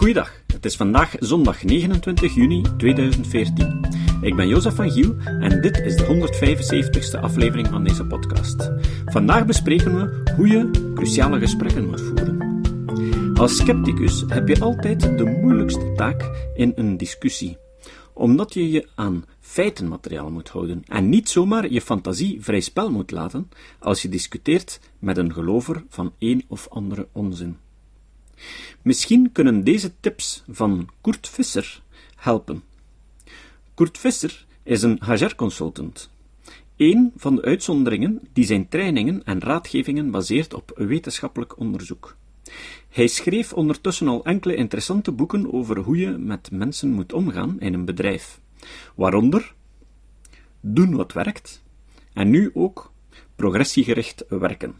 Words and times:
Goeiedag, 0.00 0.42
het 0.46 0.64
is 0.64 0.76
vandaag 0.76 1.14
zondag 1.18 1.64
29 1.64 2.34
juni 2.34 2.62
2014. 2.76 3.80
Ik 4.20 4.36
ben 4.36 4.48
Jozef 4.48 4.74
van 4.74 4.90
Giel 4.90 5.14
en 5.18 5.60
dit 5.60 5.78
is 5.78 5.96
de 5.96 6.04
175ste 6.04 7.20
aflevering 7.20 7.68
van 7.68 7.84
deze 7.84 8.06
podcast. 8.06 8.70
Vandaag 9.04 9.46
bespreken 9.46 9.96
we 9.96 10.32
hoe 10.36 10.48
je 10.48 10.92
cruciale 10.94 11.38
gesprekken 11.38 11.86
moet 11.86 12.00
voeren. 12.00 12.60
Als 13.34 13.56
scepticus 13.56 14.24
heb 14.26 14.48
je 14.48 14.60
altijd 14.60 15.18
de 15.18 15.24
moeilijkste 15.24 15.92
taak 15.96 16.50
in 16.54 16.72
een 16.74 16.96
discussie, 16.96 17.56
omdat 18.12 18.54
je 18.54 18.70
je 18.70 18.88
aan 18.94 19.24
feitenmateriaal 19.40 20.30
moet 20.30 20.48
houden 20.48 20.82
en 20.86 21.08
niet 21.08 21.28
zomaar 21.28 21.70
je 21.70 21.80
fantasie 21.80 22.42
vrij 22.42 22.60
spel 22.60 22.90
moet 22.90 23.10
laten 23.10 23.48
als 23.78 24.02
je 24.02 24.08
discuteert 24.08 24.80
met 24.98 25.16
een 25.16 25.32
gelover 25.32 25.84
van 25.88 26.12
een 26.18 26.44
of 26.48 26.68
andere 26.68 27.08
onzin. 27.12 27.56
Misschien 28.82 29.32
kunnen 29.32 29.64
deze 29.64 29.92
tips 30.00 30.42
van 30.48 30.88
Kurt 31.00 31.28
Visser 31.28 31.82
helpen. 32.16 32.62
Kurt 33.74 33.98
Visser 33.98 34.46
is 34.62 34.82
een 34.82 35.00
HR-consultant. 35.04 36.10
Een 36.76 37.12
van 37.16 37.34
de 37.34 37.42
uitzonderingen 37.42 38.20
die 38.32 38.44
zijn 38.44 38.68
trainingen 38.68 39.24
en 39.24 39.40
raadgevingen 39.40 40.10
baseert 40.10 40.54
op 40.54 40.72
wetenschappelijk 40.76 41.58
onderzoek. 41.58 42.16
Hij 42.88 43.06
schreef 43.06 43.52
ondertussen 43.52 44.08
al 44.08 44.24
enkele 44.24 44.54
interessante 44.54 45.12
boeken 45.12 45.52
over 45.52 45.78
hoe 45.78 45.96
je 45.96 46.10
met 46.10 46.50
mensen 46.50 46.90
moet 46.90 47.12
omgaan 47.12 47.60
in 47.60 47.74
een 47.74 47.84
bedrijf, 47.84 48.40
waaronder 48.94 49.54
Doen 50.60 50.94
wat 50.94 51.12
werkt 51.12 51.62
en 52.12 52.30
nu 52.30 52.50
ook 52.54 52.92
Progressiegericht 53.34 54.24
werken, 54.28 54.74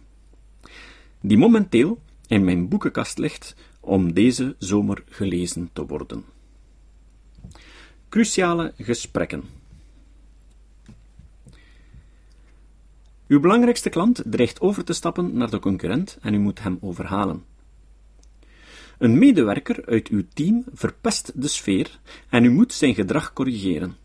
die 1.20 1.38
momenteel 1.38 1.98
in 2.30 2.44
mijn 2.44 2.68
boekenkast 2.68 3.18
ligt 3.18 3.54
om 3.80 4.14
deze 4.14 4.54
zomer 4.58 5.02
gelezen 5.08 5.70
te 5.72 5.86
worden. 5.86 6.24
Cruciale 8.08 8.72
gesprekken. 8.76 9.42
Uw 13.26 13.40
belangrijkste 13.40 13.88
klant 13.88 14.22
dreigt 14.24 14.60
over 14.60 14.84
te 14.84 14.92
stappen 14.92 15.36
naar 15.36 15.50
de 15.50 15.58
concurrent 15.58 16.18
en 16.20 16.34
u 16.34 16.38
moet 16.38 16.62
hem 16.62 16.78
overhalen. 16.80 17.44
Een 18.98 19.18
medewerker 19.18 19.86
uit 19.86 20.08
uw 20.08 20.22
team 20.34 20.64
verpest 20.72 21.32
de 21.34 21.48
sfeer 21.48 22.00
en 22.28 22.44
u 22.44 22.50
moet 22.50 22.72
zijn 22.72 22.94
gedrag 22.94 23.32
corrigeren. 23.32 23.96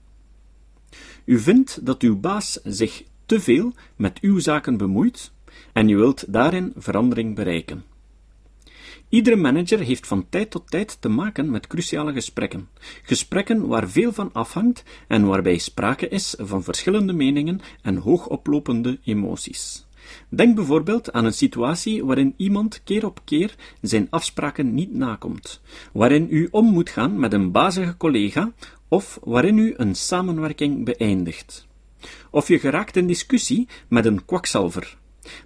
U 1.26 1.40
vindt 1.40 1.86
dat 1.86 2.02
uw 2.02 2.20
baas 2.20 2.60
zich 2.64 3.04
te 3.26 3.40
veel 3.40 3.74
met 3.96 4.20
uw 4.20 4.40
zaken 4.40 4.78
bemoeit 4.78 5.32
en 5.74 5.90
u 5.90 5.96
wilt 5.96 6.34
daarin 6.34 6.74
verandering 6.76 7.36
bereiken. 7.36 7.94
Iedere 9.16 9.36
manager 9.36 9.80
heeft 9.80 10.08
van 10.08 10.26
tijd 10.30 10.50
tot 10.50 10.72
tijd 10.72 10.98
te 11.02 11.10
maken 11.10 11.50
met 11.50 11.68
cruciale 11.68 12.14
gesprekken. 12.14 12.70
Gesprekken 13.04 13.68
waar 13.68 13.90
veel 13.90 14.12
van 14.12 14.30
afhangt 14.34 14.84
en 15.08 15.26
waarbij 15.26 15.58
sprake 15.58 16.08
is 16.08 16.36
van 16.38 16.64
verschillende 16.64 17.14
meningen 17.14 17.60
en 17.82 17.96
hoogoplopende 17.96 19.00
emoties. 19.04 19.86
Denk 20.30 20.56
bijvoorbeeld 20.56 21.12
aan 21.12 21.26
een 21.26 21.34
situatie 21.34 22.06
waarin 22.06 22.34
iemand 22.38 22.84
keer 22.84 23.06
op 23.06 23.20
keer 23.24 23.56
zijn 23.82 24.08
afspraken 24.10 24.74
niet 24.74 24.94
nakomt, 24.94 25.62
waarin 25.94 26.28
u 26.30 26.48
om 26.52 26.66
moet 26.66 26.90
gaan 26.90 27.20
met 27.20 27.34
een 27.34 27.52
bazige 27.52 27.98
collega 27.98 28.54
of 28.88 29.20
waarin 29.24 29.58
u 29.58 29.74
een 29.78 29.96
samenwerking 29.96 30.86
beëindigt. 30.86 31.68
Of 32.30 32.48
je 32.48 32.60
geraakt 32.60 32.96
in 32.96 33.08
discussie 33.08 33.68
met 33.88 34.06
een 34.06 34.26
kwakzalver. 34.26 34.98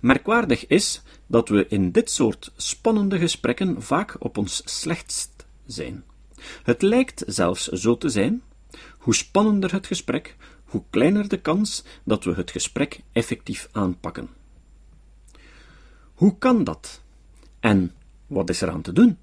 Merkwaardig 0.01 0.67
is 0.67 1.01
dat 1.27 1.49
we 1.49 1.67
in 1.67 1.91
dit 1.91 2.11
soort 2.11 2.51
spannende 2.55 3.17
gesprekken 3.17 3.81
vaak 3.81 4.15
op 4.19 4.37
ons 4.37 4.61
slechtst 4.65 5.45
zijn. 5.65 6.03
Het 6.63 6.81
lijkt 6.81 7.23
zelfs 7.27 7.67
zo 7.67 7.97
te 7.97 8.09
zijn: 8.09 8.41
hoe 8.97 9.15
spannender 9.15 9.71
het 9.71 9.87
gesprek, 9.87 10.35
hoe 10.63 10.83
kleiner 10.89 11.27
de 11.27 11.41
kans 11.41 11.83
dat 12.03 12.23
we 12.23 12.33
het 12.33 12.51
gesprek 12.51 12.99
effectief 13.11 13.69
aanpakken. 13.71 14.29
Hoe 16.13 16.37
kan 16.37 16.63
dat? 16.63 17.01
En 17.59 17.93
wat 18.27 18.49
is 18.49 18.61
er 18.61 18.69
aan 18.69 18.81
te 18.81 18.93
doen? 18.93 19.17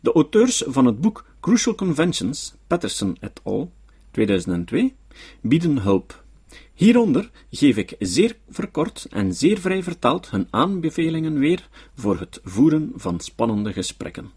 De 0.00 0.12
auteurs 0.12 0.62
van 0.66 0.86
het 0.86 1.00
boek 1.00 1.24
Crucial 1.40 1.74
Conventions, 1.74 2.54
Patterson 2.66 3.16
et 3.20 3.40
al., 3.42 3.72
2002, 4.10 4.94
bieden 5.40 5.78
hulp. 5.78 6.24
Hieronder 6.74 7.30
geef 7.50 7.76
ik 7.76 7.94
zeer 7.98 8.36
verkort 8.48 9.06
en 9.10 9.34
zeer 9.34 9.58
vrij 9.58 9.82
vertaald 9.82 10.30
hun 10.30 10.46
aanbevelingen 10.50 11.38
weer 11.38 11.68
voor 11.94 12.18
het 12.18 12.40
voeren 12.44 12.92
van 12.94 13.20
spannende 13.20 13.72
gesprekken. 13.72 14.30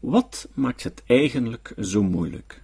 Wat 0.00 0.48
maakt 0.54 0.82
het 0.82 1.02
eigenlijk 1.06 1.74
zo 1.80 2.02
moeilijk? 2.02 2.60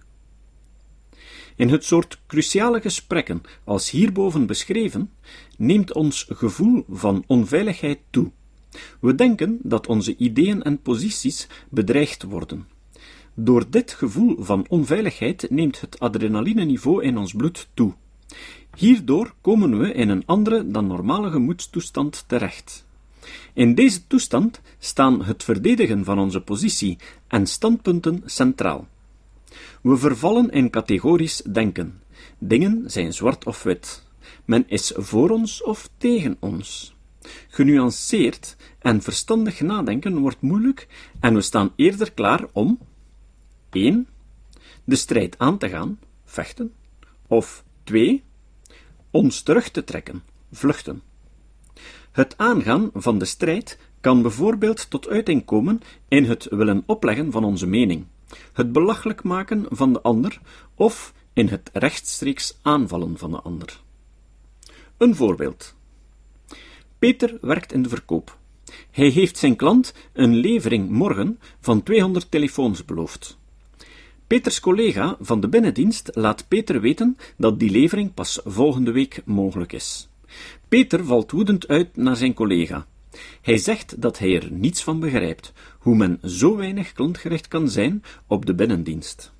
In 1.55 1.69
het 1.69 1.83
soort 1.83 2.19
cruciale 2.27 2.81
gesprekken 2.81 3.41
als 3.63 3.89
hierboven 3.89 4.45
beschreven, 4.45 5.11
neemt 5.57 5.93
ons 5.93 6.25
gevoel 6.29 6.85
van 6.89 7.23
onveiligheid 7.27 7.99
toe. 8.09 8.31
We 8.99 9.15
denken 9.15 9.59
dat 9.63 9.87
onze 9.87 10.15
ideeën 10.15 10.63
en 10.63 10.81
posities 10.81 11.47
bedreigd 11.69 12.23
worden. 12.23 12.67
Door 13.33 13.65
dit 13.69 13.91
gevoel 13.91 14.35
van 14.39 14.65
onveiligheid 14.67 15.49
neemt 15.49 15.81
het 15.81 15.99
adrenalineniveau 15.99 17.03
in 17.03 17.17
ons 17.17 17.33
bloed 17.33 17.67
toe. 17.73 17.93
Hierdoor 18.75 19.33
komen 19.41 19.79
we 19.79 19.93
in 19.93 20.09
een 20.09 20.23
andere 20.25 20.71
dan 20.71 20.87
normale 20.87 21.29
gemoedstoestand 21.31 22.23
terecht. 22.27 22.85
In 23.53 23.75
deze 23.75 24.07
toestand 24.07 24.61
staan 24.79 25.23
het 25.23 25.43
verdedigen 25.43 26.03
van 26.03 26.19
onze 26.19 26.41
positie 26.41 26.97
en 27.27 27.47
standpunten 27.47 28.21
centraal. 28.25 28.87
We 29.81 29.97
vervallen 29.97 30.49
in 30.49 30.69
categorisch 30.69 31.41
denken. 31.51 32.01
Dingen 32.37 32.83
zijn 32.85 33.13
zwart 33.13 33.45
of 33.45 33.63
wit. 33.63 34.07
Men 34.45 34.63
is 34.67 34.93
voor 34.95 35.29
ons 35.29 35.63
of 35.63 35.89
tegen 35.97 36.37
ons. 36.39 36.95
Genuanceerd 37.49 38.55
en 38.79 39.01
verstandig 39.01 39.61
nadenken 39.61 40.17
wordt 40.17 40.41
moeilijk 40.41 40.87
en 41.19 41.33
we 41.33 41.41
staan 41.41 41.73
eerder 41.75 42.11
klaar 42.11 42.45
om 42.51 42.79
1. 43.71 44.07
De 44.83 44.95
strijd 44.95 45.37
aan 45.37 45.57
te 45.57 45.69
gaan, 45.69 45.99
vechten, 46.25 46.73
of 47.27 47.63
2. 47.83 48.23
Ons 49.11 49.41
terug 49.41 49.69
te 49.69 49.83
trekken, 49.83 50.23
vluchten. 50.51 51.01
Het 52.11 52.37
aangaan 52.37 52.89
van 52.93 53.17
de 53.17 53.25
strijd 53.25 53.79
kan 54.01 54.21
bijvoorbeeld 54.21 54.89
tot 54.89 55.07
uiting 55.07 55.45
komen 55.45 55.81
in 56.07 56.23
het 56.23 56.47
willen 56.49 56.83
opleggen 56.85 57.31
van 57.31 57.43
onze 57.43 57.67
mening, 57.67 58.05
het 58.53 58.71
belachelijk 58.71 59.23
maken 59.23 59.65
van 59.69 59.93
de 59.93 60.01
ander 60.01 60.39
of 60.75 61.13
in 61.33 61.47
het 61.47 61.69
rechtstreeks 61.73 62.57
aanvallen 62.61 63.17
van 63.17 63.31
de 63.31 63.41
ander. 63.41 63.81
Een 64.97 65.15
voorbeeld. 65.15 65.75
Peter 66.99 67.37
werkt 67.41 67.73
in 67.73 67.81
de 67.81 67.89
verkoop. 67.89 68.37
Hij 68.91 69.07
heeft 69.07 69.37
zijn 69.37 69.55
klant 69.55 69.93
een 70.13 70.35
levering 70.35 70.89
morgen 70.89 71.39
van 71.59 71.83
200 71.83 72.31
telefoons 72.31 72.85
beloofd. 72.85 73.38
Peters 74.29 74.59
collega 74.59 75.17
van 75.19 75.39
de 75.39 75.47
binnendienst 75.47 76.09
laat 76.13 76.47
Peter 76.47 76.81
weten 76.81 77.17
dat 77.37 77.59
die 77.59 77.69
levering 77.69 78.13
pas 78.13 78.39
volgende 78.45 78.91
week 78.91 79.21
mogelijk 79.25 79.73
is. 79.73 80.09
Peter 80.67 81.05
valt 81.05 81.31
woedend 81.31 81.67
uit 81.67 81.95
naar 81.95 82.15
zijn 82.15 82.33
collega. 82.33 82.85
Hij 83.41 83.57
zegt 83.57 84.01
dat 84.01 84.19
hij 84.19 84.35
er 84.35 84.51
niets 84.51 84.83
van 84.83 84.99
begrijpt, 84.99 85.53
hoe 85.79 85.95
men 85.95 86.19
zo 86.23 86.55
weinig 86.55 86.93
klantgericht 86.93 87.47
kan 87.47 87.69
zijn 87.69 88.03
op 88.27 88.45
de 88.45 88.53
binnendienst. 88.55 89.31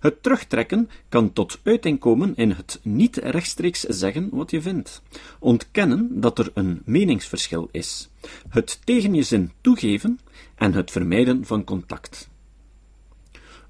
Het 0.00 0.22
terugtrekken 0.22 0.90
kan 1.08 1.32
tot 1.32 1.60
uiting 1.62 1.98
komen 1.98 2.36
in 2.36 2.50
het 2.50 2.80
niet 2.82 3.16
rechtstreeks 3.16 3.80
zeggen 3.80 4.28
wat 4.32 4.50
je 4.50 4.62
vindt, 4.62 5.02
ontkennen 5.38 6.20
dat 6.20 6.38
er 6.38 6.50
een 6.54 6.82
meningsverschil 6.84 7.68
is, 7.70 8.10
het 8.48 8.80
tegen 8.84 9.14
je 9.14 9.22
zin 9.22 9.52
toegeven 9.60 10.20
en 10.54 10.72
het 10.72 10.90
vermijden 10.90 11.44
van 11.44 11.64
contact. 11.64 12.32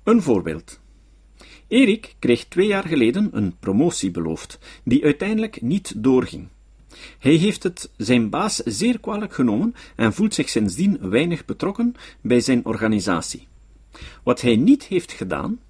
Een 0.04 0.22
voorbeeld. 0.22 0.80
Erik 1.68 2.14
kreeg 2.18 2.44
twee 2.44 2.66
jaar 2.66 2.84
geleden 2.84 3.28
een 3.32 3.56
promotie 3.58 4.10
beloofd, 4.10 4.58
die 4.82 5.04
uiteindelijk 5.04 5.62
niet 5.62 5.92
doorging. 5.96 6.48
Hij 7.18 7.32
heeft 7.32 7.62
het 7.62 7.90
zijn 7.96 8.30
baas 8.30 8.56
zeer 8.56 9.00
kwalijk 9.00 9.34
genomen 9.34 9.74
en 9.96 10.12
voelt 10.12 10.34
zich 10.34 10.48
sindsdien 10.48 11.10
weinig 11.10 11.44
betrokken 11.44 11.94
bij 12.20 12.40
zijn 12.40 12.64
organisatie. 12.64 13.48
Wat 14.22 14.40
hij 14.40 14.56
niet 14.56 14.84
heeft 14.84 15.12
gedaan, 15.12 15.60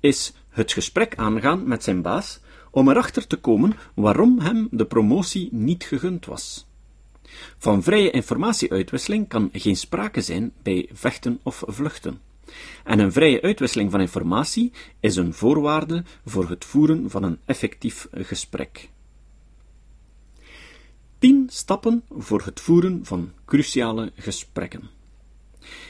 is 0.00 0.32
het 0.48 0.72
gesprek 0.72 1.16
aangaan 1.16 1.68
met 1.68 1.84
zijn 1.84 2.02
baas 2.02 2.40
om 2.70 2.88
erachter 2.88 3.26
te 3.26 3.36
komen 3.36 3.72
waarom 3.94 4.38
hem 4.38 4.68
de 4.70 4.86
promotie 4.86 5.48
niet 5.52 5.84
gegund 5.84 6.26
was. 6.26 6.66
Van 7.58 7.82
vrije 7.82 8.10
informatieuitwisseling 8.10 9.28
kan 9.28 9.48
geen 9.52 9.76
sprake 9.76 10.20
zijn 10.20 10.52
bij 10.62 10.88
vechten 10.92 11.40
of 11.42 11.62
vluchten. 11.66 12.27
En 12.84 12.98
een 12.98 13.12
vrije 13.12 13.42
uitwisseling 13.42 13.90
van 13.90 14.00
informatie 14.00 14.72
is 15.00 15.16
een 15.16 15.34
voorwaarde 15.34 16.04
voor 16.24 16.48
het 16.48 16.64
voeren 16.64 17.10
van 17.10 17.22
een 17.22 17.38
effectief 17.44 18.08
gesprek. 18.12 18.90
10 21.18 21.48
stappen 21.52 22.04
voor 22.08 22.42
het 22.44 22.60
voeren 22.60 23.00
van 23.04 23.32
cruciale 23.44 24.12
gesprekken. 24.16 24.90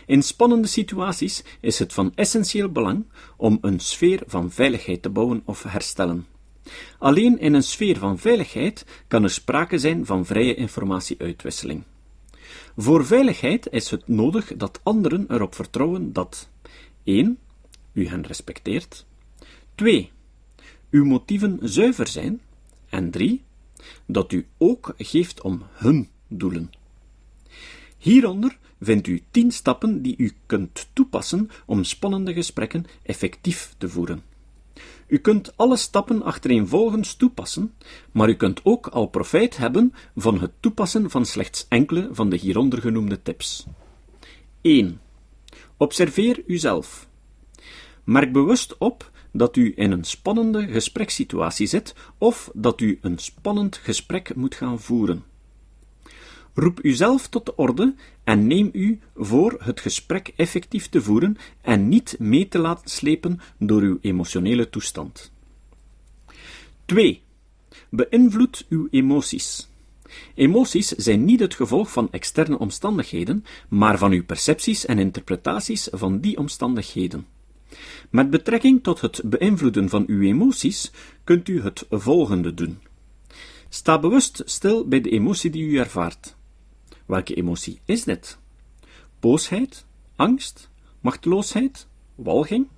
In 0.06 0.22
spannende 0.22 0.68
situaties 0.68 1.44
is 1.60 1.78
het 1.78 1.92
van 1.92 2.12
essentieel 2.14 2.68
belang 2.68 3.04
om 3.36 3.58
een 3.60 3.80
sfeer 3.80 4.22
van 4.26 4.50
veiligheid 4.50 5.02
te 5.02 5.10
bouwen 5.10 5.42
of 5.44 5.62
herstellen. 5.62 6.26
Alleen 6.98 7.38
in 7.38 7.54
een 7.54 7.62
sfeer 7.62 7.98
van 7.98 8.18
veiligheid 8.18 8.84
kan 9.08 9.22
er 9.22 9.30
sprake 9.30 9.78
zijn 9.78 10.06
van 10.06 10.26
vrije 10.26 10.54
informatieuitwisseling. 10.54 11.84
Voor 12.76 13.06
veiligheid 13.06 13.68
is 13.70 13.90
het 13.90 14.08
nodig 14.08 14.56
dat 14.56 14.80
anderen 14.82 15.26
erop 15.28 15.54
vertrouwen 15.54 16.12
dat 16.12 16.48
1. 17.04 17.38
U 17.92 18.08
hen 18.08 18.26
respecteert, 18.26 19.06
2. 19.74 20.10
Uw 20.90 21.04
motieven 21.04 21.58
zuiver 21.62 22.06
zijn, 22.06 22.40
en 22.88 23.10
3. 23.10 23.42
Dat 24.06 24.32
u 24.32 24.46
ook 24.58 24.94
geeft 24.96 25.40
om 25.40 25.62
hun 25.72 26.08
doelen. 26.28 26.70
Hieronder 27.98 28.58
vindt 28.80 29.06
u 29.06 29.22
10 29.30 29.52
stappen 29.52 30.02
die 30.02 30.14
u 30.16 30.32
kunt 30.46 30.88
toepassen 30.92 31.50
om 31.66 31.84
spannende 31.84 32.32
gesprekken 32.32 32.84
effectief 33.02 33.74
te 33.78 33.88
voeren. 33.88 34.22
U 35.08 35.18
kunt 35.18 35.56
alle 35.56 35.76
stappen 35.76 36.22
achtereenvolgens 36.22 37.14
toepassen, 37.14 37.74
maar 38.12 38.28
u 38.28 38.34
kunt 38.34 38.60
ook 38.64 38.86
al 38.86 39.06
profijt 39.06 39.56
hebben 39.56 39.94
van 40.16 40.40
het 40.40 40.50
toepassen 40.60 41.10
van 41.10 41.26
slechts 41.26 41.66
enkele 41.68 42.08
van 42.12 42.28
de 42.28 42.36
hieronder 42.36 42.80
genoemde 42.80 43.22
tips. 43.22 43.66
1. 44.60 45.00
Observeer 45.76 46.42
uzelf. 46.46 47.08
Merk 48.04 48.32
bewust 48.32 48.78
op 48.78 49.10
dat 49.32 49.56
u 49.56 49.72
in 49.76 49.90
een 49.90 50.04
spannende 50.04 50.66
gesprekssituatie 50.66 51.66
zit 51.66 51.94
of 52.18 52.50
dat 52.54 52.80
u 52.80 52.98
een 53.00 53.18
spannend 53.18 53.76
gesprek 53.76 54.34
moet 54.34 54.54
gaan 54.54 54.80
voeren. 54.80 55.24
Roep 56.58 56.84
uzelf 56.84 57.28
tot 57.28 57.46
de 57.46 57.56
orde 57.56 57.94
en 58.24 58.46
neem 58.46 58.70
u 58.72 59.00
voor 59.16 59.56
het 59.62 59.80
gesprek 59.80 60.32
effectief 60.36 60.88
te 60.88 61.02
voeren 61.02 61.36
en 61.60 61.88
niet 61.88 62.16
mee 62.18 62.48
te 62.48 62.58
laten 62.58 62.90
slepen 62.90 63.40
door 63.58 63.82
uw 63.82 63.98
emotionele 64.00 64.70
toestand. 64.70 65.32
2. 66.84 67.22
Beïnvloed 67.88 68.66
uw 68.68 68.88
emoties. 68.90 69.68
Emoties 70.34 70.88
zijn 70.88 71.24
niet 71.24 71.40
het 71.40 71.54
gevolg 71.54 71.92
van 71.92 72.12
externe 72.12 72.58
omstandigheden, 72.58 73.44
maar 73.68 73.98
van 73.98 74.12
uw 74.12 74.24
percepties 74.24 74.86
en 74.86 74.98
interpretaties 74.98 75.88
van 75.90 76.20
die 76.20 76.38
omstandigheden. 76.38 77.26
Met 78.10 78.30
betrekking 78.30 78.82
tot 78.82 79.00
het 79.00 79.20
beïnvloeden 79.24 79.88
van 79.88 80.04
uw 80.06 80.22
emoties 80.22 80.90
kunt 81.24 81.48
u 81.48 81.62
het 81.62 81.86
volgende 81.90 82.54
doen. 82.54 82.78
Sta 83.68 83.98
bewust 83.98 84.42
stil 84.44 84.88
bij 84.88 85.00
de 85.00 85.10
emotie 85.10 85.50
die 85.50 85.64
u 85.64 85.78
ervaart. 85.78 86.36
Welke 87.08 87.34
emotie 87.34 87.80
is 87.84 88.04
dit? 88.04 88.38
Boosheid, 89.20 89.86
angst, 90.16 90.70
machteloosheid, 91.00 91.86
walging? 92.14 92.68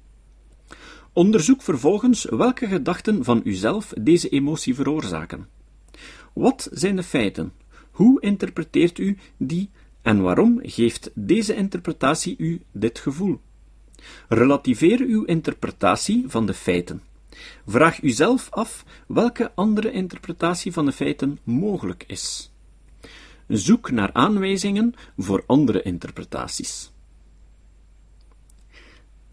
Onderzoek 1.12 1.62
vervolgens 1.62 2.24
welke 2.24 2.66
gedachten 2.66 3.24
van 3.24 3.40
uzelf 3.44 3.92
deze 4.00 4.28
emotie 4.28 4.74
veroorzaken. 4.74 5.48
Wat 6.32 6.68
zijn 6.72 6.96
de 6.96 7.02
feiten? 7.02 7.52
Hoe 7.90 8.20
interpreteert 8.20 8.98
u 8.98 9.18
die 9.36 9.70
en 10.02 10.22
waarom 10.22 10.60
geeft 10.62 11.10
deze 11.14 11.54
interpretatie 11.54 12.34
u 12.38 12.62
dit 12.72 12.98
gevoel? 12.98 13.40
Relativeer 14.28 15.00
uw 15.00 15.24
interpretatie 15.24 16.24
van 16.26 16.46
de 16.46 16.54
feiten. 16.54 17.02
Vraag 17.66 18.02
uzelf 18.02 18.50
af 18.50 18.84
welke 19.06 19.52
andere 19.54 19.90
interpretatie 19.90 20.72
van 20.72 20.84
de 20.84 20.92
feiten 20.92 21.38
mogelijk 21.44 22.04
is. 22.06 22.52
Zoek 23.50 23.90
naar 23.90 24.12
aanwijzingen 24.12 24.94
voor 25.18 25.44
andere 25.46 25.82
interpretaties. 25.82 26.90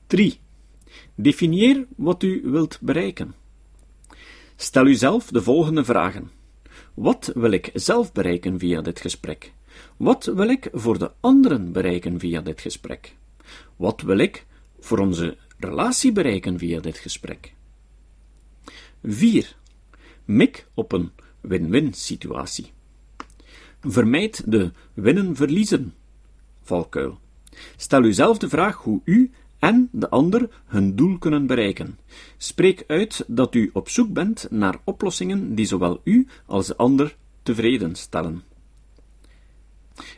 3. 0.07 0.39
Definieer 1.15 1.85
wat 1.95 2.23
u 2.23 2.41
wilt 2.43 2.79
bereiken. 2.81 3.35
Stel 4.55 4.85
uzelf 4.85 5.27
de 5.27 5.41
volgende 5.41 5.85
vragen. 5.85 6.31
Wat 6.93 7.31
wil 7.35 7.51
ik 7.51 7.69
zelf 7.73 8.11
bereiken 8.11 8.59
via 8.59 8.81
dit 8.81 8.99
gesprek? 8.99 9.53
Wat 9.97 10.25
wil 10.25 10.49
ik 10.49 10.69
voor 10.73 10.97
de 10.97 11.11
anderen 11.19 11.71
bereiken 11.71 12.19
via 12.19 12.41
dit 12.41 12.61
gesprek? 12.61 13.15
Wat 13.75 14.01
wil 14.01 14.17
ik 14.17 14.45
voor 14.79 14.99
onze 14.99 15.37
relatie 15.59 16.11
bereiken 16.11 16.57
via 16.57 16.79
dit 16.79 16.97
gesprek? 16.97 17.53
4. 19.03 19.55
Mik 20.25 20.67
op 20.73 20.91
een 20.91 21.11
win-win 21.41 21.93
situatie. 21.93 22.75
Vermijd 23.91 24.51
de 24.51 24.71
winnen-verliezen 24.93 25.93
valkuil. 26.63 27.19
Stel 27.77 28.03
uzelf 28.03 28.37
de 28.37 28.49
vraag 28.49 28.75
hoe 28.75 29.01
u 29.03 29.31
en 29.59 29.89
de 29.91 30.09
ander 30.09 30.49
hun 30.65 30.95
doel 30.95 31.17
kunnen 31.17 31.47
bereiken. 31.47 31.99
Spreek 32.37 32.83
uit 32.87 33.23
dat 33.27 33.55
u 33.55 33.69
op 33.73 33.89
zoek 33.89 34.13
bent 34.13 34.47
naar 34.49 34.79
oplossingen 34.83 35.55
die 35.55 35.65
zowel 35.65 36.01
u 36.03 36.27
als 36.45 36.67
de 36.67 36.75
ander 36.75 37.15
tevreden 37.43 37.95
stellen. 37.95 38.43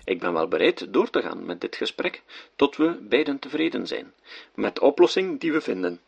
Ik 0.03 0.19
ben 0.19 0.33
wel 0.33 0.47
bereid 0.47 0.93
door 0.93 1.09
te 1.09 1.21
gaan 1.21 1.45
met 1.45 1.61
dit 1.61 1.75
gesprek 1.75 2.23
tot 2.55 2.77
we 2.77 3.05
beiden 3.09 3.39
tevreden 3.39 3.87
zijn, 3.87 4.13
met 4.55 4.75
de 4.75 4.81
oplossing 4.81 5.39
die 5.39 5.51
we 5.51 5.61
vinden. 5.61 5.99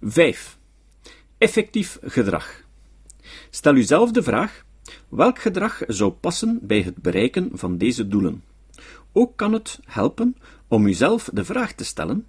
5. 0.00 0.58
Effectief 1.38 1.98
gedrag. 2.02 2.62
Stel 3.50 3.74
uzelf 3.74 4.10
de 4.10 4.22
vraag: 4.22 4.64
welk 5.08 5.38
gedrag 5.38 5.82
zou 5.86 6.10
passen 6.10 6.58
bij 6.62 6.82
het 6.82 6.96
bereiken 6.96 7.50
van 7.52 7.78
deze 7.78 8.08
doelen? 8.08 8.44
Ook 9.12 9.36
kan 9.36 9.52
het 9.52 9.80
helpen 9.84 10.36
om 10.68 10.86
uzelf 10.86 11.30
de 11.32 11.44
vraag 11.44 11.72
te 11.72 11.84
stellen: 11.84 12.26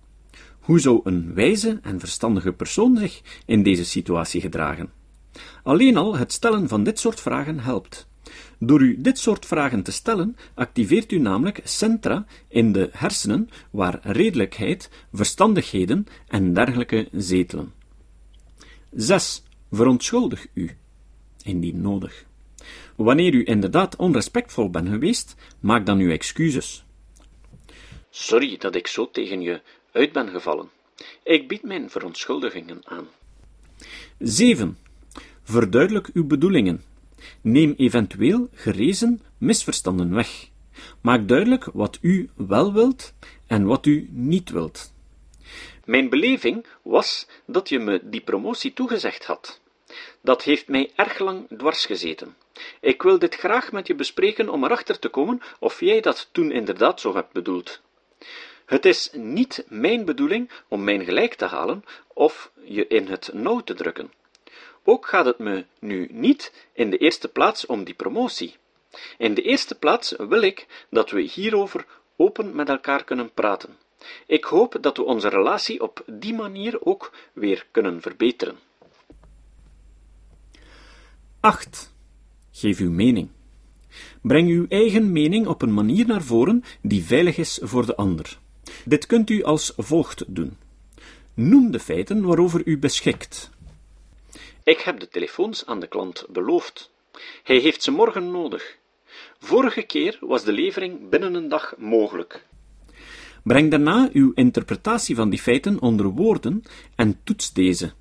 hoe 0.60 0.80
zou 0.80 1.02
een 1.04 1.34
wijze 1.34 1.80
en 1.82 2.00
verstandige 2.00 2.52
persoon 2.52 2.98
zich 2.98 3.22
in 3.46 3.64
deze 3.64 3.86
situatie 3.86 4.42
gedragen? 4.42 4.92
Alleen 5.64 5.98
al 5.98 6.18
het 6.18 6.32
stellen 6.32 6.68
van 6.68 6.84
dit 6.84 7.00
soort 7.00 7.20
vragen 7.20 7.60
helpt. 7.60 8.08
Door 8.60 8.82
u 8.82 9.02
dit 9.02 9.20
soort 9.20 9.46
vragen 9.46 9.84
te 9.84 9.92
stellen, 9.92 10.36
activeert 10.54 11.12
u 11.12 11.18
namelijk 11.18 11.62
centra 11.64 12.26
in 12.48 12.72
de 12.72 12.90
hersenen 12.92 13.50
waar 13.72 14.00
redelijkheid, 14.02 14.90
verstandigheden 15.14 16.06
en 16.28 16.54
dergelijke 16.54 17.08
zetelen. 17.12 17.74
6. 18.92 19.44
Verontschuldig 19.72 20.48
u, 20.54 20.78
indien 21.44 21.82
nodig. 21.82 22.26
Wanneer 22.96 23.34
u 23.34 23.46
inderdaad 23.46 23.96
onrespectvol 23.96 24.70
bent 24.70 24.90
geweest, 24.90 25.36
maak 25.60 25.86
dan 25.86 26.00
uw 26.00 26.12
excuses. 26.12 26.84
Sorry 28.10 28.58
dat 28.58 28.76
ik 28.76 28.88
zo 28.88 29.10
tegen 29.12 29.42
je 29.42 29.62
uit 29.92 30.12
ben 30.12 30.30
gevallen. 30.30 30.70
Ik 31.24 31.48
bied 31.48 31.64
mijn 31.64 31.90
verontschuldigingen 31.90 32.82
aan. 32.84 33.08
7. 34.20 34.78
Verduidelijk 35.44 36.10
uw 36.14 36.28
bedoelingen. 36.28 36.84
Neem 37.42 37.74
eventueel 37.78 38.50
gerezen 38.54 39.22
misverstanden 39.38 40.16
weg. 40.16 40.50
Maak 41.02 41.28
duidelijk 41.28 41.70
wat 41.74 41.98
u 42.02 42.30
wel 42.36 42.74
wilt 42.74 43.14
en 43.48 43.66
wat 43.66 43.86
u 43.86 44.08
niet 44.12 44.50
wilt. 44.50 44.94
Mijn 45.86 46.10
beleving 46.10 46.66
was 46.82 47.28
dat 47.46 47.70
je 47.70 47.80
me 47.80 48.02
die 48.04 48.22
promotie 48.22 48.74
toegezegd 48.74 49.26
had. 49.26 49.62
Dat 50.22 50.44
heeft 50.44 50.68
mij 50.68 50.92
erg 50.96 51.20
lang 51.20 51.48
dwars 51.58 51.86
gezeten. 51.86 52.36
Ik 52.80 53.02
wil 53.02 53.20
dit 53.20 53.36
graag 53.36 53.72
met 53.72 53.88
je 53.88 53.96
bespreken 53.96 54.50
om 54.50 54.64
erachter 54.64 55.00
te 55.00 55.10
komen 55.10 55.42
of 55.60 55.80
jij 55.80 56.02
dat 56.02 56.30
toen 56.32 56.52
inderdaad 56.52 57.00
zo 57.02 57.16
hebt 57.16 57.34
bedoeld. 57.34 57.82
Het 58.66 58.86
is 58.86 59.10
niet 59.14 59.66
mijn 59.68 60.06
bedoeling 60.06 60.50
om 60.68 60.84
mijn 60.84 61.04
gelijk 61.04 61.34
te 61.34 61.46
halen 61.46 61.84
of 62.14 62.52
je 62.64 62.88
in 62.88 63.08
het 63.08 63.30
nauw 63.34 63.60
te 63.60 63.74
drukken. 63.74 64.12
Ook 64.84 65.08
gaat 65.08 65.26
het 65.26 65.38
me 65.38 65.66
nu 65.80 66.08
niet 66.12 66.68
in 66.74 66.90
de 66.90 66.98
eerste 66.98 67.28
plaats 67.28 67.66
om 67.66 67.84
die 67.84 67.94
promotie. 67.94 68.56
In 69.18 69.34
de 69.34 69.42
eerste 69.42 69.76
plaats 69.76 70.16
wil 70.18 70.42
ik 70.42 70.86
dat 70.90 71.12
we 71.12 71.22
hierover 71.22 71.86
open 72.16 72.56
met 72.56 72.70
elkaar 72.70 73.04
kunnen 73.04 73.34
praten. 73.34 73.78
Ik 74.26 74.44
hoop 74.44 74.78
dat 74.82 74.98
we 74.98 75.04
onze 75.04 75.28
relatie 75.28 75.82
op 75.82 76.04
die 76.06 76.34
manier 76.34 76.86
ook 76.86 77.12
weer 77.34 77.66
kunnen 77.72 78.02
verbeteren. 78.02 78.60
8. 81.40 81.93
Geef 82.56 82.80
uw 82.80 82.92
mening. 82.92 83.30
Breng 84.22 84.50
uw 84.50 84.66
eigen 84.70 85.12
mening 85.12 85.48
op 85.48 85.62
een 85.62 85.74
manier 85.74 86.06
naar 86.06 86.22
voren 86.22 86.64
die 86.82 87.04
veilig 87.04 87.38
is 87.38 87.60
voor 87.62 87.86
de 87.86 87.96
ander. 87.96 88.40
Dit 88.86 89.06
kunt 89.06 89.30
u 89.30 89.44
als 89.44 89.74
volgt 89.78 90.24
doen. 90.28 90.58
Noem 91.34 91.72
de 91.72 91.80
feiten 91.80 92.26
waarover 92.26 92.62
u 92.66 92.78
beschikt. 92.78 93.50
Ik 94.64 94.80
heb 94.80 95.00
de 95.00 95.08
telefoons 95.08 95.66
aan 95.66 95.80
de 95.80 95.88
klant 95.88 96.26
beloofd. 96.30 96.92
Hij 97.44 97.58
heeft 97.58 97.84
ze 97.84 97.92
morgen 97.92 98.32
nodig. 98.32 98.78
Vorige 99.40 99.82
keer 99.82 100.18
was 100.20 100.44
de 100.44 100.52
levering 100.52 101.10
binnen 101.10 101.34
een 101.34 101.50
dag 101.50 101.74
mogelijk. 101.78 102.46
Breng 103.44 103.72
daarna 103.72 104.10
uw 104.14 104.32
interpretatie 104.36 105.16
van 105.16 105.30
die 105.30 105.40
feiten 105.40 105.82
onder 105.82 106.06
woorden 106.06 106.64
en 106.96 107.20
toets 107.24 107.54
deze. 107.54 107.94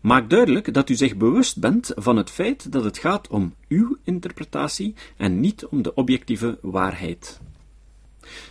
Maak 0.00 0.30
duidelijk 0.30 0.74
dat 0.74 0.88
u 0.88 0.94
zich 0.94 1.16
bewust 1.16 1.60
bent 1.60 1.92
van 1.94 2.16
het 2.16 2.30
feit 2.30 2.72
dat 2.72 2.84
het 2.84 2.98
gaat 2.98 3.28
om 3.28 3.54
uw 3.68 3.96
interpretatie 4.04 4.94
en 5.16 5.40
niet 5.40 5.66
om 5.66 5.82
de 5.82 5.94
objectieve 5.94 6.58
waarheid. 6.62 7.40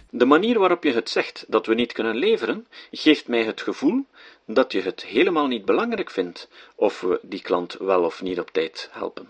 De 0.09 0.25
manier 0.25 0.59
waarop 0.59 0.83
je 0.83 0.93
het 0.93 1.09
zegt 1.09 1.45
dat 1.47 1.65
we 1.65 1.73
niet 1.73 1.91
kunnen 1.91 2.15
leveren, 2.15 2.67
geeft 2.91 3.27
mij 3.27 3.43
het 3.43 3.61
gevoel 3.61 4.05
dat 4.45 4.71
je 4.71 4.81
het 4.81 5.05
helemaal 5.05 5.47
niet 5.47 5.65
belangrijk 5.65 6.11
vindt 6.11 6.49
of 6.75 7.01
we 7.01 7.19
die 7.21 7.41
klant 7.41 7.77
wel 7.79 8.03
of 8.03 8.21
niet 8.21 8.39
op 8.39 8.51
tijd 8.51 8.89
helpen. 8.91 9.27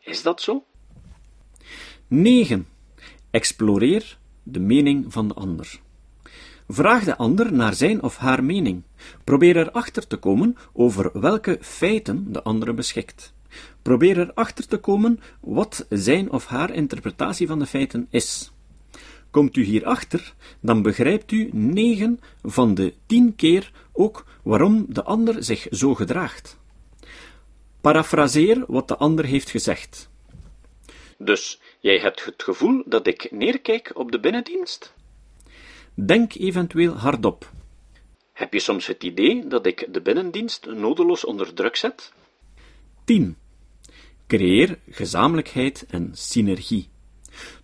Is 0.00 0.22
dat 0.22 0.40
zo? 0.40 0.64
9. 2.06 2.68
Exploreer 3.30 4.18
de 4.42 4.60
mening 4.60 5.12
van 5.12 5.28
de 5.28 5.34
ander. 5.34 5.80
Vraag 6.68 7.04
de 7.04 7.16
ander 7.16 7.52
naar 7.52 7.74
zijn 7.74 8.02
of 8.02 8.16
haar 8.16 8.44
mening. 8.44 8.82
Probeer 9.24 9.56
erachter 9.56 10.06
te 10.06 10.16
komen 10.16 10.56
over 10.72 11.20
welke 11.20 11.58
feiten 11.60 12.32
de 12.32 12.42
andere 12.42 12.72
beschikt. 12.72 13.32
Probeer 13.82 14.18
erachter 14.18 14.66
te 14.66 14.76
komen 14.76 15.20
wat 15.40 15.86
zijn 15.88 16.30
of 16.30 16.46
haar 16.46 16.70
interpretatie 16.70 17.46
van 17.46 17.58
de 17.58 17.66
feiten 17.66 18.06
is. 18.10 18.52
Komt 19.30 19.56
u 19.56 19.62
hierachter, 19.62 20.34
dan 20.60 20.82
begrijpt 20.82 21.32
u 21.32 21.48
negen 21.52 22.20
van 22.42 22.74
de 22.74 22.94
tien 23.06 23.34
keer 23.36 23.72
ook 23.92 24.26
waarom 24.42 24.86
de 24.88 25.02
ander 25.02 25.44
zich 25.44 25.66
zo 25.70 25.94
gedraagt. 25.94 26.58
Parafraseer 27.80 28.64
wat 28.66 28.88
de 28.88 28.96
ander 28.96 29.24
heeft 29.24 29.50
gezegd. 29.50 30.10
Dus 31.18 31.60
jij 31.80 31.98
hebt 31.98 32.24
het 32.24 32.42
gevoel 32.42 32.82
dat 32.86 33.06
ik 33.06 33.28
neerkijk 33.30 33.90
op 33.94 34.12
de 34.12 34.20
binnendienst? 34.20 34.94
Denk 35.94 36.34
eventueel 36.34 36.92
hardop. 36.92 37.50
Heb 38.32 38.52
je 38.52 38.60
soms 38.60 38.86
het 38.86 39.02
idee 39.02 39.46
dat 39.46 39.66
ik 39.66 39.88
de 39.90 40.00
binnendienst 40.00 40.66
nodeloos 40.66 41.24
onder 41.24 41.54
druk 41.54 41.76
zet? 41.76 42.12
10. 43.04 43.36
Creëer 44.26 44.78
gezamenlijkheid 44.90 45.86
en 45.88 46.10
synergie. 46.12 46.88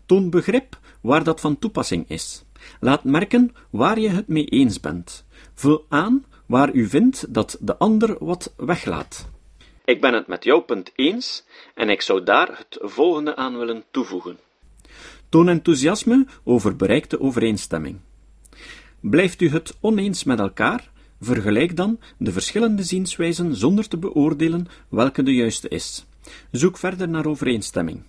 Toon 0.06 0.30
begrip 0.30 0.78
waar 1.00 1.24
dat 1.24 1.40
van 1.40 1.58
toepassing 1.58 2.08
is. 2.08 2.44
Laat 2.80 3.04
merken 3.04 3.54
waar 3.70 3.98
je 3.98 4.08
het 4.08 4.28
mee 4.28 4.44
eens 4.44 4.80
bent. 4.80 5.24
Vul 5.54 5.86
aan 5.88 6.24
waar 6.46 6.72
u 6.72 6.88
vindt 6.88 7.34
dat 7.34 7.56
de 7.60 7.76
ander 7.76 8.24
wat 8.24 8.52
weglaat. 8.56 9.28
Ik 9.84 10.00
ben 10.00 10.14
het 10.14 10.26
met 10.26 10.44
jouw 10.44 10.60
punt 10.60 10.90
eens 10.94 11.44
en 11.74 11.88
ik 11.88 12.02
zou 12.02 12.24
daar 12.24 12.58
het 12.58 12.78
volgende 12.80 13.36
aan 13.36 13.58
willen 13.58 13.84
toevoegen. 13.90 14.38
Toon 15.28 15.48
enthousiasme 15.48 16.26
over 16.44 16.76
bereikte 16.76 17.20
overeenstemming. 17.20 18.00
Blijft 19.00 19.40
u 19.40 19.48
het 19.48 19.76
oneens 19.80 20.24
met 20.24 20.38
elkaar, 20.38 20.90
vergelijk 21.20 21.76
dan 21.76 21.98
de 22.16 22.32
verschillende 22.32 22.82
zienswijzen 22.82 23.56
zonder 23.56 23.88
te 23.88 23.96
beoordelen 23.96 24.66
welke 24.88 25.22
de 25.22 25.34
juiste 25.34 25.68
is. 25.68 26.06
Zoek 26.50 26.78
verder 26.78 27.08
naar 27.08 27.26
overeenstemming. 27.26 28.02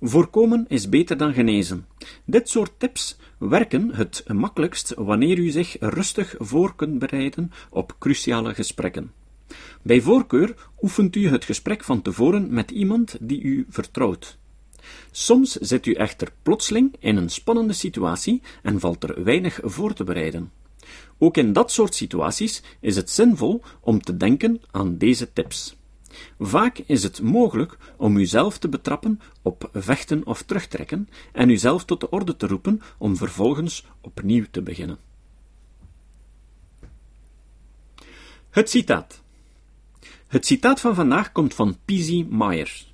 Voorkomen 0.00 0.64
is 0.68 0.88
beter 0.88 1.16
dan 1.16 1.32
genezen. 1.32 1.86
Dit 2.24 2.48
soort 2.48 2.72
tips 2.76 3.16
werken 3.38 3.94
het 3.94 4.24
makkelijkst 4.26 4.94
wanneer 4.96 5.38
u 5.38 5.50
zich 5.50 5.76
rustig 5.80 6.34
voor 6.38 6.74
kunt 6.74 6.98
bereiden 6.98 7.52
op 7.70 7.96
cruciale 7.98 8.54
gesprekken. 8.54 9.12
Bij 9.82 10.00
voorkeur 10.00 10.54
oefent 10.82 11.16
u 11.16 11.28
het 11.28 11.44
gesprek 11.44 11.84
van 11.84 12.02
tevoren 12.02 12.52
met 12.52 12.70
iemand 12.70 13.16
die 13.20 13.42
u 13.42 13.66
vertrouwt. 13.68 14.38
Soms 15.10 15.52
zit 15.52 15.86
u 15.86 15.92
echter 15.92 16.32
plotseling 16.42 16.96
in 16.98 17.16
een 17.16 17.30
spannende 17.30 17.72
situatie 17.72 18.42
en 18.62 18.80
valt 18.80 19.04
er 19.04 19.24
weinig 19.24 19.60
voor 19.62 19.92
te 19.92 20.04
bereiden. 20.04 20.52
Ook 21.18 21.36
in 21.36 21.52
dat 21.52 21.72
soort 21.72 21.94
situaties 21.94 22.62
is 22.80 22.96
het 22.96 23.10
zinvol 23.10 23.62
om 23.80 24.00
te 24.00 24.16
denken 24.16 24.60
aan 24.70 24.96
deze 24.96 25.32
tips. 25.32 25.76
Vaak 26.38 26.78
is 26.78 27.02
het 27.02 27.22
mogelijk 27.22 27.78
om 27.96 28.16
uzelf 28.16 28.58
te 28.58 28.68
betrappen 28.68 29.20
op 29.42 29.70
vechten 29.72 30.26
of 30.26 30.42
terugtrekken 30.42 31.08
en 31.32 31.48
uzelf 31.48 31.84
tot 31.84 32.00
de 32.00 32.10
orde 32.10 32.36
te 32.36 32.46
roepen 32.46 32.82
om 32.98 33.16
vervolgens 33.16 33.86
opnieuw 34.00 34.44
te 34.50 34.62
beginnen. 34.62 34.98
Het 38.50 38.70
citaat. 38.70 39.22
Het 40.26 40.46
citaat 40.46 40.80
van 40.80 40.94
vandaag 40.94 41.32
komt 41.32 41.54
van 41.54 41.76
P.Z. 41.84 42.22
Meyer. 42.28 42.86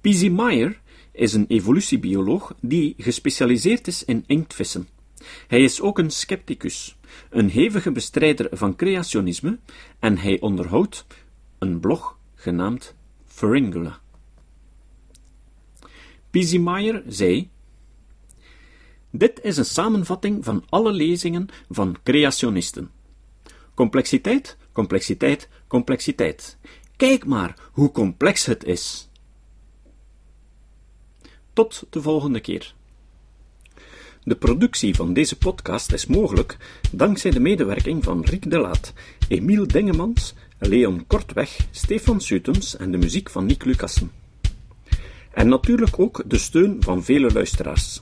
P.Z. 0.00 0.28
Meyer 0.28 0.80
is 1.12 1.32
een 1.32 1.46
evolutiebioloog 1.48 2.54
die 2.60 2.94
gespecialiseerd 2.98 3.86
is 3.86 4.04
in 4.04 4.24
inktvissen. 4.26 4.88
Hij 5.46 5.62
is 5.62 5.80
ook 5.80 5.98
een 5.98 6.10
scepticus, 6.10 6.96
een 7.30 7.48
hevige 7.48 7.92
bestrijder 7.92 8.48
van 8.50 8.76
creationisme 8.76 9.58
en 9.98 10.18
hij 10.18 10.40
onderhoudt 10.40 11.06
een 11.58 11.80
blog 11.80 12.18
genaamd 12.34 12.94
Pharyngula. 13.26 14.00
Meyer 16.32 17.02
zei: 17.06 17.50
Dit 19.10 19.40
is 19.42 19.56
een 19.56 19.64
samenvatting 19.64 20.44
van 20.44 20.64
alle 20.68 20.92
lezingen 20.92 21.48
van 21.68 21.96
creationisten. 22.02 22.90
Complexiteit, 23.74 24.56
complexiteit, 24.72 25.48
complexiteit. 25.66 26.58
Kijk 26.96 27.26
maar 27.26 27.54
hoe 27.72 27.92
complex 27.92 28.46
het 28.46 28.64
is. 28.64 29.09
Tot 31.52 31.86
de 31.90 32.02
volgende 32.02 32.40
keer. 32.40 32.74
De 34.24 34.36
productie 34.36 34.94
van 34.94 35.12
deze 35.12 35.36
podcast 35.36 35.92
is 35.92 36.06
mogelijk 36.06 36.56
dankzij 36.92 37.30
de 37.30 37.40
medewerking 37.40 38.04
van 38.04 38.24
Rick 38.24 38.50
de 38.50 38.58
Laat, 38.58 38.92
Emiel 39.28 39.66
Dengemans 39.66 40.34
Leon 40.58 41.06
Kortweg, 41.06 41.56
Stefan 41.70 42.20
Sutens 42.20 42.76
en 42.76 42.90
de 42.90 42.98
muziek 42.98 43.30
van 43.30 43.46
Nick 43.46 43.64
Lucassen. 43.64 44.10
En 45.32 45.48
natuurlijk 45.48 45.98
ook 45.98 46.22
de 46.26 46.38
steun 46.38 46.76
van 46.82 47.04
vele 47.04 47.32
luisteraars. 47.32 48.00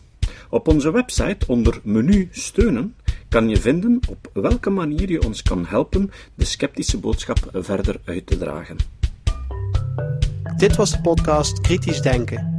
Op 0.50 0.69
onze 0.69 0.93
website 0.93 1.47
onder 1.47 1.81
menu 1.83 2.28
steunen 2.31 2.95
kan 3.28 3.49
je 3.49 3.57
vinden 3.57 4.00
op 4.09 4.31
welke 4.33 4.71
manier 4.71 5.11
je 5.11 5.25
ons 5.25 5.43
kan 5.43 5.67
helpen 5.67 6.11
de 6.35 6.45
sceptische 6.45 6.99
boodschap 6.99 7.49
verder 7.52 8.00
uit 8.05 8.26
te 8.26 8.38
dragen. 8.38 8.76
Dit 10.57 10.76
was 10.76 10.90
de 10.90 11.00
podcast 11.00 11.61
Kritisch 11.61 12.00
Denken. 12.00 12.58